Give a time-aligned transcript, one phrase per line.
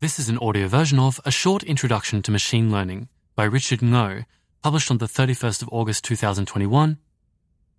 [0.00, 4.26] This is an audio version of A Short Introduction to Machine Learning by Richard Ngo,
[4.62, 6.98] published on the 31st of August 2021.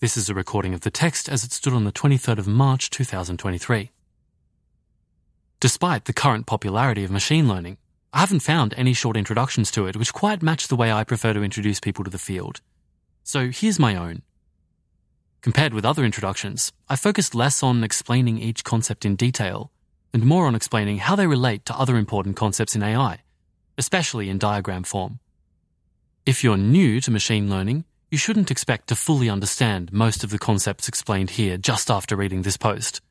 [0.02, 2.90] This is a recording of the text as it stood on the 23rd of March
[2.90, 3.92] 2023.
[5.62, 7.78] Despite the current popularity of machine learning,
[8.12, 11.32] I haven't found any short introductions to it which quite match the way I prefer
[11.32, 12.60] to introduce people to the field.
[13.24, 14.24] So here's my own.
[15.40, 19.72] Compared with other introductions, I focused less on explaining each concept in detail
[20.14, 23.20] and more on explaining how they relate to other important concepts in AI,
[23.78, 25.20] especially in diagram form.
[26.26, 30.40] If you're new to machine learning, you shouldn't expect to fully understand most of the
[30.40, 33.02] concepts explained here just after reading this post.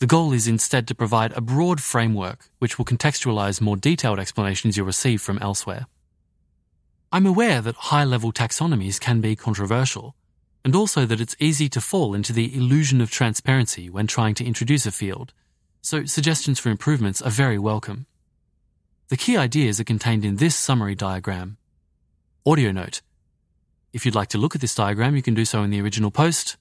[0.00, 4.76] The goal is instead to provide a broad framework which will contextualize more detailed explanations
[4.76, 5.86] you'll receive from elsewhere.
[7.12, 10.16] I'm aware that high level taxonomies can be controversial,
[10.64, 14.44] and also that it's easy to fall into the illusion of transparency when trying to
[14.44, 15.32] introduce a field
[15.82, 18.06] so suggestions for improvements are very welcome.
[19.08, 21.56] The key ideas are contained in this summary diagram.
[22.46, 23.02] Audio note.
[23.92, 26.12] If you'd like to look at this diagram, you can do so in the original
[26.12, 26.56] post.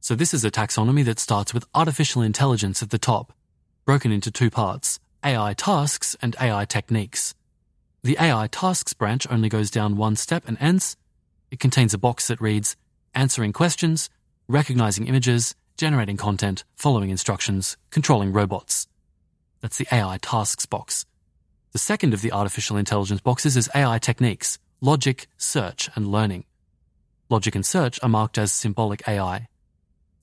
[0.00, 3.32] So this is a taxonomy that starts with artificial intelligence at the top,
[3.86, 7.34] broken into two parts, AI tasks and AI techniques.
[8.02, 10.96] The AI tasks branch only goes down one step and ends.
[11.50, 12.76] It contains a box that reads
[13.14, 14.10] answering questions,
[14.46, 18.88] recognizing images, generating content, following instructions, controlling robots.
[19.60, 21.06] That's the AI tasks box.
[21.72, 26.44] The second of the artificial intelligence boxes is AI techniques, logic, search, and learning.
[27.30, 29.48] Logic and search are marked as symbolic AI.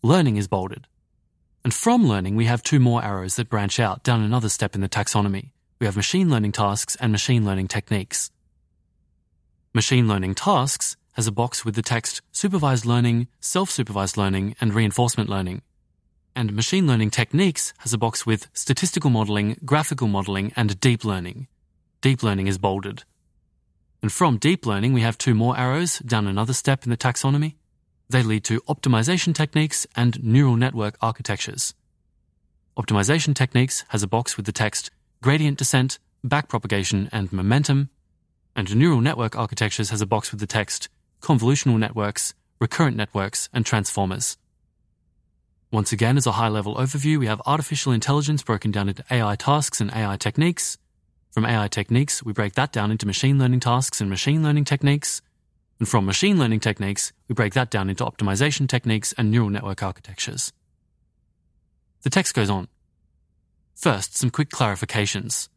[0.04, 0.88] Learning is bolded.
[1.64, 4.82] And from learning, we have two more arrows that branch out down another step in
[4.82, 5.52] the taxonomy.
[5.80, 8.30] We have machine learning tasks and machine learning techniques.
[9.74, 14.74] Machine learning tasks has a box with the text Supervised Learning, Self Supervised Learning, and
[14.74, 15.62] Reinforcement Learning.
[16.36, 21.48] And Machine Learning Techniques has a box with Statistical Modeling, Graphical Modeling, and Deep Learning.
[22.02, 23.04] Deep Learning is bolded.
[24.02, 27.56] And from Deep Learning, we have two more arrows down another step in the taxonomy.
[28.10, 31.74] They lead to Optimization Techniques and Neural Network Architectures.
[32.78, 34.92] Optimization Techniques has a box with the text
[35.24, 35.98] Gradient Descent,
[36.28, 37.90] Backpropagation, and Momentum.
[38.54, 40.90] And Neural Network Architectures has a box with the text
[41.26, 44.38] convolutional networks, recurrent networks, and transformers.
[45.72, 49.36] Once again, as a high level overview, we have artificial intelligence broken down into AI
[49.36, 50.78] tasks and AI techniques.
[51.32, 55.24] From AI techniques, we break that down into machine learning tasks and machine learning techniques.
[55.80, 59.82] And from machine learning techniques, we break that down into optimization techniques and neural network
[59.82, 60.54] architectures.
[62.04, 62.68] The text goes on.
[63.74, 65.50] First, some quick clarifications.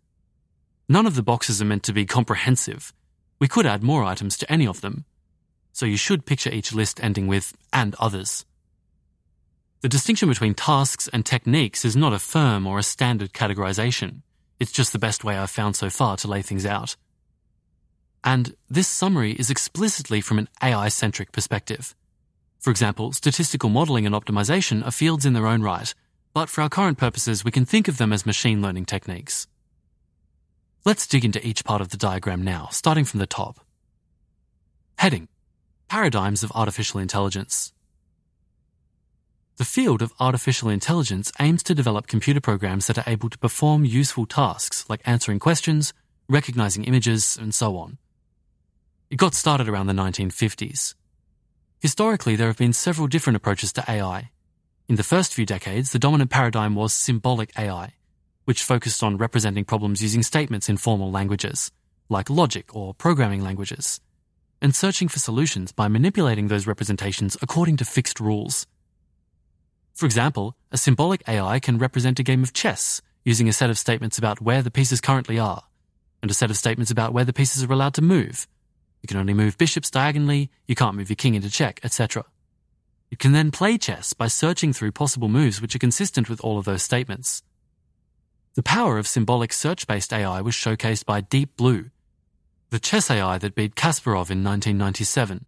[0.89, 2.95] None of the boxes are meant to be comprehensive.
[3.39, 5.05] We could add more items to any of them,
[5.79, 8.45] so you should picture each list ending with and others.
[9.81, 14.23] The distinction between tasks and techniques is not a firm or a standard categorization.
[14.59, 16.97] It's just the best way I've found so far to lay things out.
[18.25, 21.95] And this summary is explicitly from an AI centric perspective.
[22.59, 25.95] For example, statistical modeling and optimization are fields in their own right,
[26.35, 29.47] but for our current purposes, we can think of them as machine learning techniques.
[30.85, 33.61] Let's dig into each part of the diagram now, starting from the top.
[34.97, 35.29] Heading
[35.89, 37.73] Paradigms of Artificial Intelligence.
[39.57, 43.87] The field of artificial intelligence aims to develop computer programs that are able to perform
[43.87, 45.95] useful tasks like answering questions,
[46.29, 47.97] recognizing images, and so on.
[49.09, 50.95] It got started around the 1950s.
[51.81, 54.31] Historically, there have been several different approaches to AI.
[54.89, 57.95] In the first few decades, the dominant paradigm was symbolic AI,
[58.45, 61.73] which focused on representing problems using statements in formal languages,
[62.11, 64.01] like logic or programming languages
[64.61, 68.67] and searching for solutions by manipulating those representations according to fixed rules.
[69.95, 73.79] For example, a symbolic AI can represent a game of chess using a set of
[73.79, 75.65] statements about where the pieces currently are,
[76.23, 78.47] and a set of statements about where the pieces are allowed to move.
[79.03, 82.25] You can only move bishops diagonally, you can't move your king into check, etc.
[83.11, 86.59] You can then play chess by searching through possible moves which are consistent with all
[86.59, 87.43] of those statements.
[88.55, 91.91] The power of symbolic search based AI was showcased by Deep Blue,
[92.71, 95.47] the chess AI that beat Kasparov in 1997.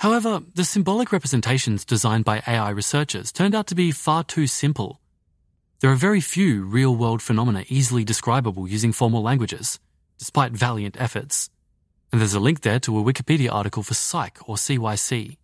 [0.00, 5.00] However, the symbolic representations designed by AI researchers turned out to be far too simple.
[5.80, 9.80] There are very few real world phenomena easily describable using formal languages,
[10.18, 11.48] despite valiant efforts.
[12.12, 15.38] And there's a link there to a Wikipedia article for Cyc or CYC,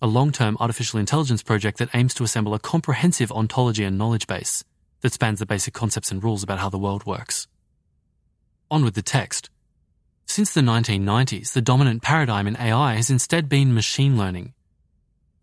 [0.00, 4.26] a long term artificial intelligence project that aims to assemble a comprehensive ontology and knowledge
[4.26, 4.64] base
[5.02, 7.46] that spans the basic concepts and rules about how the world works.
[8.68, 9.48] On with the text.
[10.32, 14.54] Since the 1990s, the dominant paradigm in AI has instead been machine learning.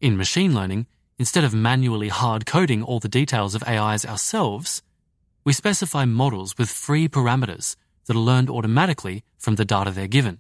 [0.01, 0.87] In machine learning,
[1.19, 4.81] instead of manually hard coding all the details of AIs ourselves,
[5.43, 7.75] we specify models with free parameters
[8.07, 10.39] that are learned automatically from the data they're given.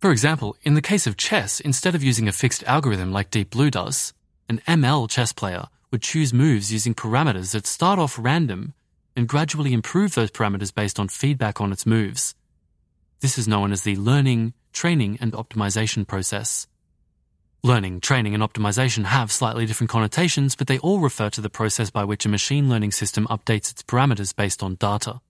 [0.00, 3.48] For example, in the case of chess, instead of using a fixed algorithm like Deep
[3.48, 4.12] Blue does,
[4.50, 8.74] an ML chess player would choose moves using parameters that start off random
[9.16, 12.34] and gradually improve those parameters based on feedback on its moves.
[13.20, 16.66] This is known as the learning, training, and optimization process.
[17.62, 21.90] Learning, training, and optimization have slightly different connotations, but they all refer to the process
[21.90, 25.20] by which a machine learning system updates its parameters based on data.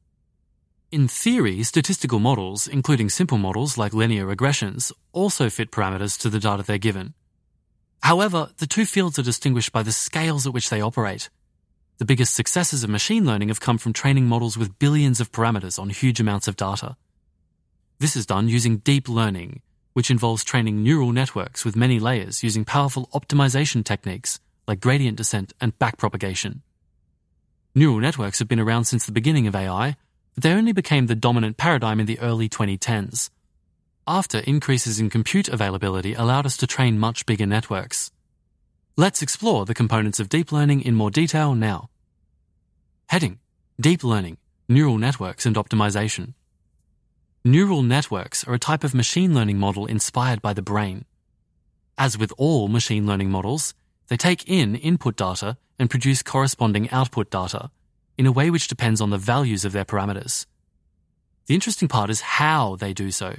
[0.90, 6.40] In theory, statistical models, including simple models like linear regressions, also fit parameters to the
[6.40, 7.14] data they're given.
[8.02, 11.30] However, the two fields are distinguished by the scales at which they operate.
[11.98, 15.78] The biggest successes of machine learning have come from training models with billions of parameters
[15.78, 16.96] on huge amounts of data.
[17.98, 19.62] This is done using deep learning,
[19.94, 24.38] which involves training neural networks with many layers using powerful optimization techniques
[24.68, 26.60] like gradient descent and backpropagation.
[27.74, 29.96] Neural networks have been around since the beginning of AI,
[30.34, 33.30] but they only became the dominant paradigm in the early 2010s.
[34.06, 38.12] After increases in compute availability allowed us to train much bigger networks.
[38.96, 41.88] Let's explore the components of deep learning in more detail now.
[43.08, 43.38] Heading
[43.80, 44.36] Deep Learning,
[44.68, 46.34] Neural Networks and Optimization.
[47.46, 51.04] Neural networks are a type of machine learning model inspired by the brain.
[51.96, 53.72] As with all machine learning models,
[54.08, 57.70] they take in input data and produce corresponding output data
[58.18, 60.44] in a way which depends on the values of their parameters.
[61.46, 63.36] The interesting part is how they do so.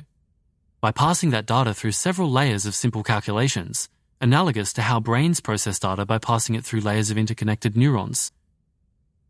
[0.80, 3.90] By passing that data through several layers of simple calculations,
[4.22, 8.32] analogous to how brains process data by passing it through layers of interconnected neurons.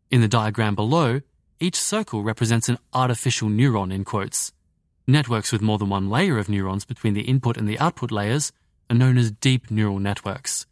[0.08, 1.22] In the diagram below,
[1.58, 4.52] each circle represents an artificial neuron in quotes.
[5.10, 8.52] Networks with more than one layer of neurons between the input and the output layers
[8.90, 10.66] are known as deep neural networks.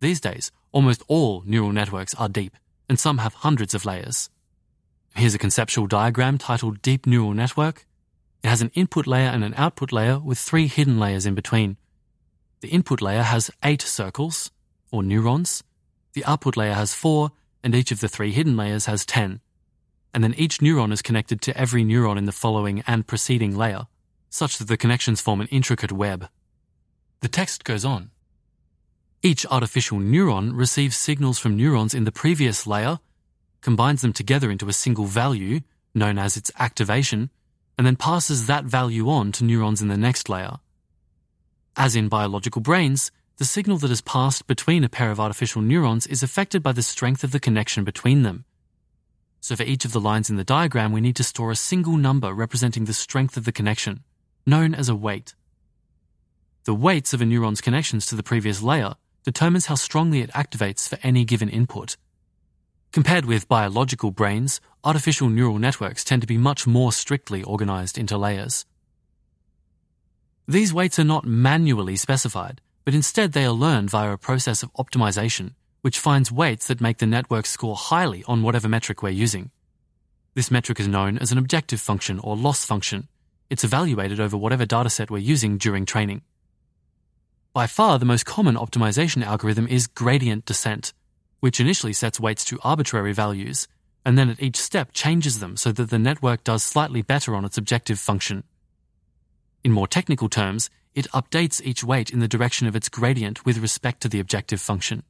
[0.00, 2.56] These days, almost all neural networks are deep,
[2.88, 4.30] and some have hundreds of layers.
[5.14, 7.84] Here's a conceptual diagram titled Deep Neural Network.
[8.42, 11.76] It has an input layer and an output layer with three hidden layers in between.
[12.62, 14.50] The input layer has eight circles,
[14.90, 15.62] or neurons.
[16.14, 17.32] The output layer has four,
[17.62, 19.42] and each of the three hidden layers has ten
[20.12, 23.86] and then each neuron is connected to every neuron in the following and preceding layer,
[24.30, 26.28] such that the connections form an intricate web.
[27.20, 28.10] The text goes on.
[29.22, 33.00] Each artificial neuron receives signals from neurons in the previous layer,
[33.60, 35.60] combines them together into a single value,
[35.94, 37.30] known as its activation,
[37.76, 40.58] and then passes that value on to neurons in the next layer.
[41.76, 46.06] As in biological brains, the signal that is passed between a pair of artificial neurons
[46.06, 48.44] is affected by the strength of the connection between them.
[49.40, 51.96] So for each of the lines in the diagram, we need to store a single
[51.96, 54.02] number representing the strength of the connection,
[54.46, 55.34] known as a weight.
[56.64, 58.94] The weights of a neuron's connections to the previous layer
[59.24, 61.96] determines how strongly it activates for any given input.
[62.92, 68.16] Compared with biological brains, artificial neural networks tend to be much more strictly organized into
[68.16, 68.64] layers.
[70.46, 74.72] These weights are not manually specified, but instead they are learned via a process of
[74.74, 79.50] optimization which finds weights that make the network score highly on whatever metric we're using.
[80.34, 83.08] This metric is known as an objective function or loss function.
[83.50, 86.22] It's evaluated over whatever dataset we're using during training.
[87.52, 90.92] By far, the most common optimization algorithm is gradient descent,
[91.40, 93.66] which initially sets weights to arbitrary values,
[94.04, 97.44] and then at each step changes them so that the network does slightly better on
[97.44, 98.44] its objective function.
[99.64, 103.58] In more technical terms, it updates each weight in the direction of its gradient with
[103.58, 105.02] respect to the objective function.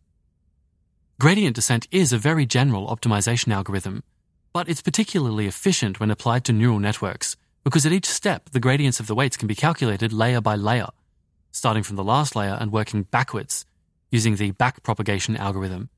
[1.20, 4.04] Gradient descent is a very general optimization algorithm,
[4.52, 9.00] but it's particularly efficient when applied to neural networks because at each step the gradients
[9.00, 10.86] of the weights can be calculated layer by layer,
[11.50, 13.66] starting from the last layer and working backwards
[14.12, 15.88] using the backpropagation algorithm.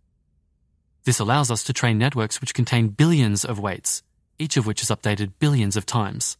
[1.04, 4.02] This allows us to train networks which contain billions of weights,
[4.38, 6.38] each of which is updated billions of times.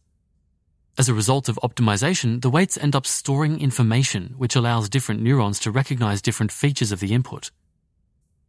[0.97, 5.59] As a result of optimization, the weights end up storing information which allows different neurons
[5.59, 7.51] to recognize different features of the input.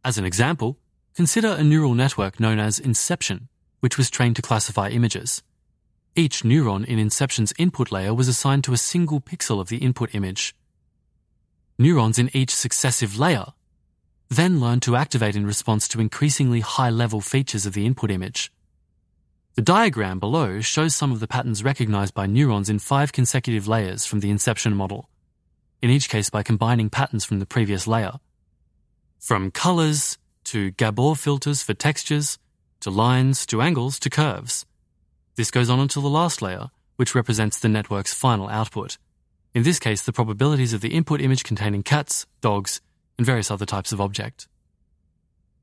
[0.05, 0.77] As an example,
[1.15, 3.47] consider a neural network known as Inception,
[3.79, 5.43] which was trained to classify images.
[6.15, 10.13] Each neuron in Inception's input layer was assigned to a single pixel of the input
[10.13, 10.55] image.
[11.79, 13.53] Neurons in each successive layer
[14.29, 18.51] then learn to activate in response to increasingly high level features of the input image.
[19.55, 24.05] The diagram below shows some of the patterns recognized by neurons in five consecutive layers
[24.05, 25.09] from the Inception model,
[25.81, 28.13] in each case by combining patterns from the previous layer.
[29.23, 32.37] From colors to Gabor filters for textures,
[32.81, 34.65] to lines to angles to curves.
[35.37, 38.97] This goes on until the last layer, which represents the network's final output.
[39.53, 42.81] In this case, the probabilities of the input image containing cats, dogs,
[43.17, 44.49] and various other types of object.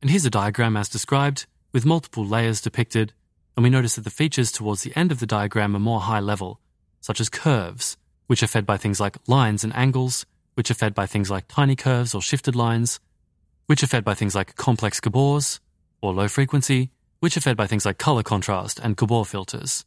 [0.01, 3.13] And here's a diagram as described with multiple layers depicted,
[3.57, 6.21] and we notice that the features towards the end of the diagram are more high
[6.21, 6.61] level,
[7.03, 10.25] such as curves, which are fed by things like lines and angles,
[10.55, 13.01] which are fed by things like tiny curves or shifted lines,
[13.71, 15.61] which are fed by things like complex Gabors
[16.03, 19.85] or low frequency, which are fed by things like color contrast and Gabor filters.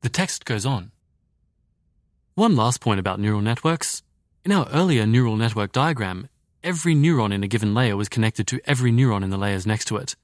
[0.00, 0.90] The text goes on.
[2.36, 4.02] One last point about neural networks.
[4.46, 6.30] In our earlier neural network diagram,
[6.64, 9.84] every neuron in a given layer was connected to every neuron in the layers next
[9.88, 10.16] to it.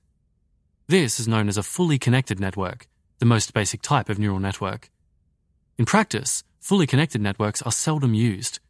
[0.86, 2.86] This is known as a fully connected network,
[3.18, 4.90] the most basic type of neural network.
[5.76, 8.60] In practice, fully connected networks are seldom used.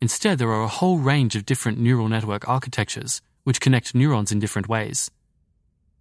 [0.00, 4.38] Instead, there are a whole range of different neural network architectures which connect neurons in
[4.38, 5.10] different ways.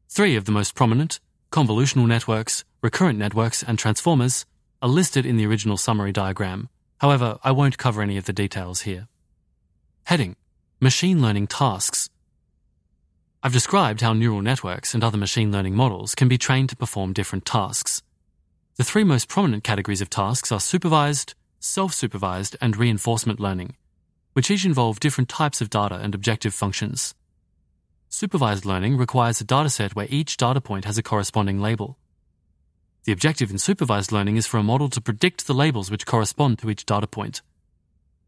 [0.10, 1.20] Three of the most prominent,
[1.51, 4.46] convolutional networks, recurrent networks, and transformers,
[4.82, 6.70] are listed in the original summary diagram.
[7.00, 9.08] However, I won't cover any of the details here.
[10.04, 10.36] Heading
[10.80, 12.10] Machine Learning Tasks.
[13.42, 17.13] I've described how neural networks and other machine learning models can be trained to perform
[17.13, 18.04] different tasks.
[18.75, 23.75] The three most prominent categories of tasks are supervised, self supervised, and reinforcement learning,
[24.38, 27.15] which each involve different types of data and objective functions.
[28.08, 31.98] Supervised learning requires a dataset where each data point has a corresponding label.
[33.06, 36.60] The objective in supervised learning is for a model to predict the labels which correspond
[36.60, 37.41] to each data point.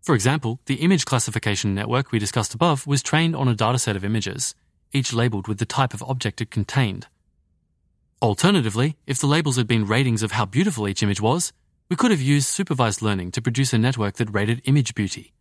[0.01, 4.03] For example, the image classification network we discussed above was trained on a dataset of
[4.03, 4.55] images,
[4.91, 7.05] each labeled with the type of object it contained.
[8.19, 11.53] Alternatively, if the labels had been ratings of how beautiful each image was,
[11.87, 15.33] we could have used supervised learning to produce a network that rated image beauty.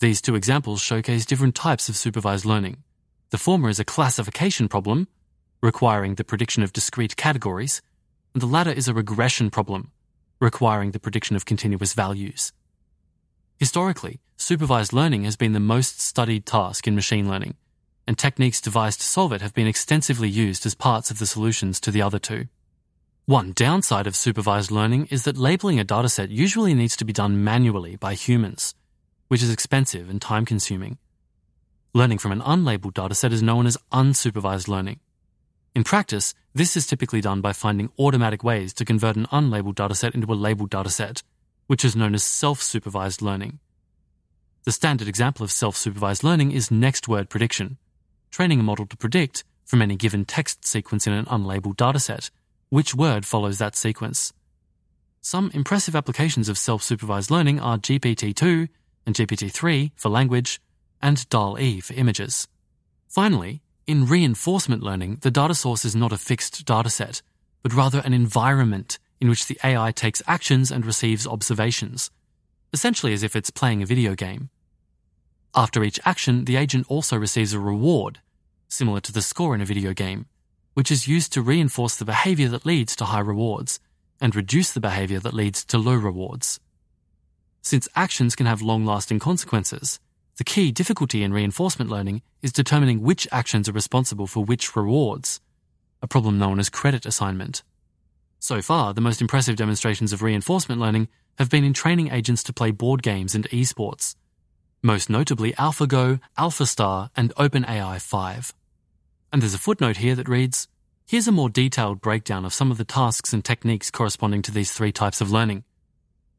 [0.00, 2.84] These two examples showcase different types of supervised learning.
[3.30, 5.08] The former is a classification problem,
[5.60, 7.82] requiring the prediction of discrete categories,
[8.32, 9.90] and the latter is a regression problem,
[10.40, 12.52] requiring the prediction of continuous values.
[13.58, 17.56] Historically, supervised learning has been the most studied task in machine learning
[18.08, 21.78] and techniques devised to solve it have been extensively used as parts of the solutions
[21.78, 22.46] to the other two.
[23.26, 27.44] One downside of supervised learning is that labeling a dataset usually needs to be done
[27.44, 28.74] manually by humans,
[29.28, 30.98] which is expensive and time consuming.
[31.94, 35.00] Learning from an unlabeled dataset is known as unsupervised learning.
[35.74, 40.14] In practice, this is typically done by finding automatic ways to convert an unlabeled dataset
[40.14, 41.22] into a labeled dataset,
[41.66, 43.60] which is known as self supervised learning.
[44.64, 47.78] The standard example of self supervised learning is next word prediction,
[48.30, 52.30] training a model to predict, from any given text sequence in an unlabeled dataset,
[52.70, 54.32] which word follows that sequence.
[55.20, 58.68] Some impressive applications of self supervised learning are GPT 2
[59.08, 60.60] and GPT 3 for language,
[61.00, 62.46] and DAL E for images.
[63.08, 67.22] Finally, in reinforcement learning, the data source is not a fixed dataset,
[67.62, 72.10] but rather an environment in which the AI takes actions and receives observations,
[72.74, 74.50] essentially as if it's playing a video game.
[75.54, 78.20] After each action, the agent also receives a reward,
[78.68, 80.26] similar to the score in a video game,
[80.74, 83.80] which is used to reinforce the behavior that leads to high rewards
[84.20, 86.60] and reduce the behavior that leads to low rewards.
[87.62, 90.00] Since actions can have long lasting consequences,
[90.36, 95.40] the key difficulty in reinforcement learning is determining which actions are responsible for which rewards,
[96.00, 97.62] a problem known as credit assignment.
[98.38, 102.52] So far, the most impressive demonstrations of reinforcement learning have been in training agents to
[102.52, 104.14] play board games and esports,
[104.80, 108.54] most notably AlphaGo, AlphaStar, and OpenAI 5.
[109.32, 110.68] And there's a footnote here that reads
[111.06, 114.72] Here's a more detailed breakdown of some of the tasks and techniques corresponding to these
[114.72, 115.64] three types of learning.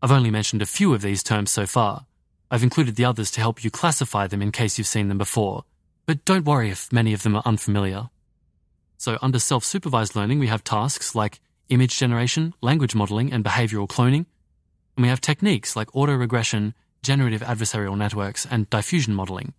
[0.02, 2.06] I've only mentioned a few of these terms so far.
[2.50, 5.66] I've included the others to help you classify them in case you've seen them before,
[6.06, 8.10] but don't worry if many of them are unfamiliar.
[8.98, 13.88] So, under self supervised learning, we have tasks like image generation, language modeling, and behavioral
[13.88, 14.26] cloning.
[14.96, 19.54] And we have techniques like autoregression, generative adversarial networks, and diffusion modeling.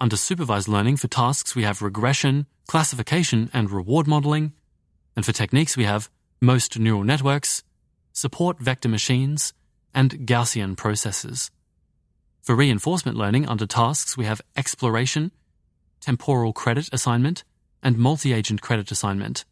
[0.00, 4.52] Under supervised learning for tasks, we have regression, classification, and reward modeling.
[5.16, 6.10] And for techniques, we have
[6.40, 7.62] most neural networks,
[8.12, 9.52] support vector machines,
[9.94, 11.50] and Gaussian processes.
[12.42, 15.30] For reinforcement learning under tasks, we have exploration,
[16.00, 17.44] temporal credit assignment,
[17.82, 19.44] and multi agent credit assignment.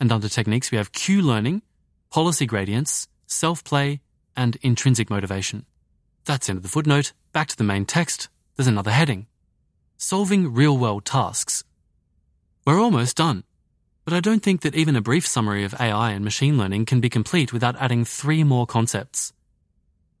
[0.00, 1.62] And under techniques, we have Q learning,
[2.10, 4.00] policy gradients, self play,
[4.36, 5.64] and intrinsic motivation.
[6.24, 7.12] That's end of the footnote.
[7.32, 8.28] Back to the main text.
[8.56, 9.26] There's another heading.
[9.96, 11.64] Solving real world tasks.
[12.66, 13.44] We're almost done.
[14.04, 17.00] But I don't think that even a brief summary of AI and machine learning can
[17.00, 19.32] be complete without adding three more concepts.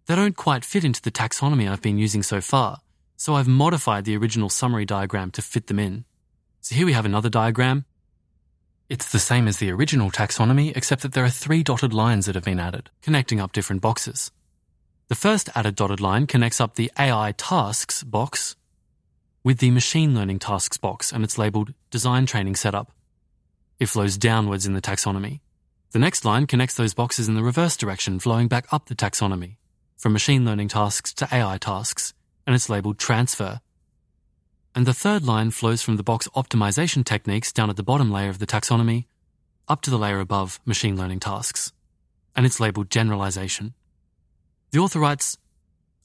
[0.06, 2.80] They don't quite fit into the taxonomy I've been using so far,
[3.16, 6.04] so I've modified the original summary diagram to fit them in.
[6.60, 7.86] So here we have another diagram.
[8.90, 12.34] It's the same as the original taxonomy, except that there are three dotted lines that
[12.34, 14.30] have been added, connecting up different boxes.
[15.08, 18.56] The first added dotted line connects up the AI tasks box
[19.42, 22.92] with the machine learning tasks box and it's labeled design training setup.
[23.78, 25.40] It flows downwards in the taxonomy.
[25.92, 29.56] The next line connects those boxes in the reverse direction, flowing back up the taxonomy,
[29.96, 32.14] from machine learning tasks to AI tasks,
[32.46, 33.60] and it's labeled transfer.
[34.74, 38.28] And the third line flows from the box optimization techniques down at the bottom layer
[38.28, 39.06] of the taxonomy
[39.68, 41.72] up to the layer above machine learning tasks,
[42.36, 43.74] and it's labeled generalization.
[44.72, 45.38] The author writes,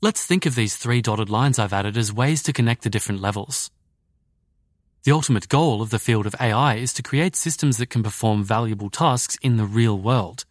[0.02, 3.22] Let's think of these three dotted lines I've added as ways to connect the different
[3.22, 3.70] levels.
[5.04, 8.44] The ultimate goal of the field of AI is to create systems that can perform
[8.44, 10.46] valuable tasks in the real world.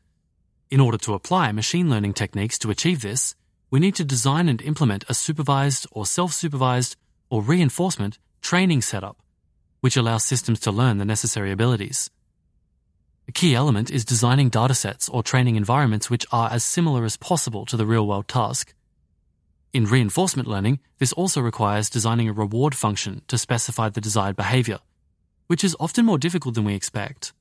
[0.70, 3.34] In order to apply machine learning techniques to achieve this,
[3.70, 6.94] we need to design and implement a supervised or self supervised
[7.30, 9.16] or reinforcement training setup,
[9.80, 12.10] which allows systems to learn the necessary abilities.
[13.28, 17.64] A key element is designing datasets or training environments which are as similar as possible
[17.64, 18.74] to the real world task.
[19.72, 24.80] In reinforcement learning, this also requires designing a reward function to specify the desired behavior,
[25.46, 27.32] which is often more difficult than we expect.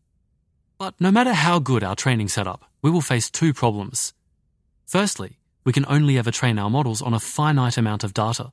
[0.78, 4.14] But no matter how good our training setup, we will face two problems.
[4.86, 8.52] Firstly, we can only ever train our models on a finite amount of data.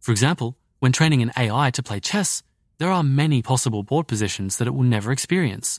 [0.00, 2.42] For example, when training an AI to play chess,
[2.78, 5.78] there are many possible board positions that it will never experience.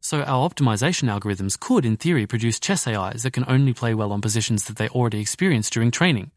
[0.00, 4.12] So our optimization algorithms could, in theory, produce chess AIs that can only play well
[4.12, 6.30] on positions that they already experienced during training.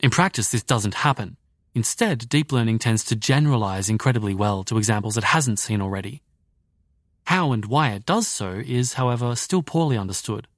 [0.00, 1.36] In practice, this doesn't happen.
[1.74, 6.22] Instead, deep learning tends to generalize incredibly well to examples it hasn't seen already.
[7.26, 10.48] How and why it does so is, however, still poorly understood.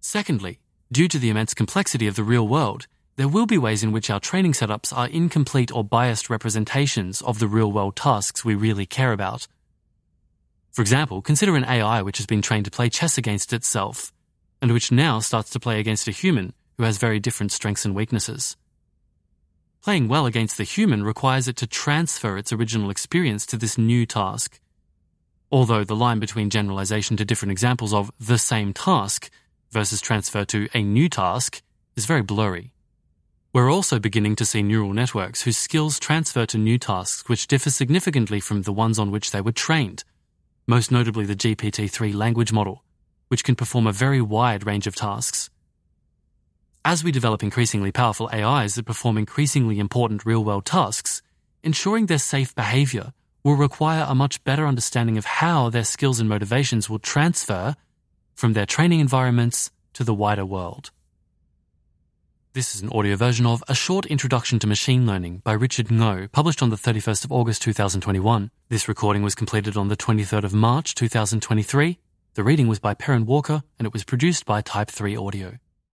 [0.00, 0.60] Secondly,
[0.90, 4.08] due to the immense complexity of the real world, there will be ways in which
[4.08, 8.86] our training setups are incomplete or biased representations of the real world tasks we really
[8.86, 9.46] care about
[10.72, 14.12] for example, consider an AI which has been trained to play chess against itself,
[14.62, 17.94] and which now starts to play against a human who has very different strengths and
[17.94, 18.56] weaknesses.
[19.82, 24.06] Playing well against the human requires it to transfer its original experience to this new
[24.06, 24.60] task.
[25.52, 29.30] Although the line between generalization to different examples of the same task
[29.70, 31.62] versus transfer to a new task
[31.96, 32.72] is very blurry.
[33.52, 37.70] We're also beginning to see neural networks whose skills transfer to new tasks which differ
[37.70, 40.04] significantly from the ones on which they were trained
[40.70, 42.84] most notably the GPT-3 language model,
[43.26, 45.50] which can perform a very wide range of tasks.
[46.84, 51.22] As we develop increasingly powerful AIs that perform increasingly important real-world tasks,
[51.64, 56.28] ensuring their safe behavior will require a much better understanding of how their skills and
[56.28, 57.74] motivations will transfer
[58.34, 60.90] from their training environments to the wider world.
[62.52, 66.32] This is an audio version of A Short Introduction to Machine Learning by Richard Ngo,
[66.32, 68.50] published on the 31st of August 2021.
[68.68, 71.98] This recording was completed on the 23rd of March 2023.
[72.34, 75.58] The reading was by Perrin Walker and it was produced by Type 3 Audio.